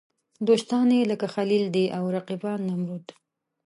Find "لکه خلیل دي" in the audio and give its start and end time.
1.11-1.85